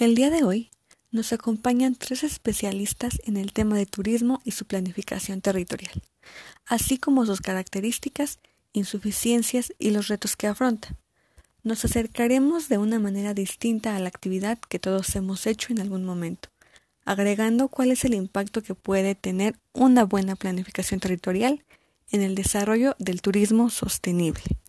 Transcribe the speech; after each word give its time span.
El 0.00 0.14
día 0.14 0.30
de 0.30 0.44
hoy 0.44 0.70
nos 1.10 1.34
acompañan 1.34 1.94
tres 1.94 2.24
especialistas 2.24 3.20
en 3.26 3.36
el 3.36 3.52
tema 3.52 3.76
de 3.76 3.84
turismo 3.84 4.40
y 4.46 4.52
su 4.52 4.64
planificación 4.64 5.42
territorial, 5.42 5.92
así 6.64 6.96
como 6.96 7.26
sus 7.26 7.42
características, 7.42 8.38
insuficiencias 8.72 9.74
y 9.78 9.90
los 9.90 10.08
retos 10.08 10.36
que 10.36 10.46
afronta. 10.46 10.96
Nos 11.64 11.84
acercaremos 11.84 12.70
de 12.70 12.78
una 12.78 12.98
manera 12.98 13.34
distinta 13.34 13.94
a 13.94 13.98
la 13.98 14.08
actividad 14.08 14.58
que 14.70 14.78
todos 14.78 15.14
hemos 15.16 15.46
hecho 15.46 15.70
en 15.70 15.82
algún 15.82 16.06
momento, 16.06 16.48
agregando 17.04 17.68
cuál 17.68 17.90
es 17.90 18.06
el 18.06 18.14
impacto 18.14 18.62
que 18.62 18.74
puede 18.74 19.14
tener 19.14 19.54
una 19.74 20.04
buena 20.04 20.34
planificación 20.34 21.00
territorial 21.00 21.62
en 22.10 22.22
el 22.22 22.34
desarrollo 22.36 22.96
del 22.98 23.20
turismo 23.20 23.68
sostenible. 23.68 24.59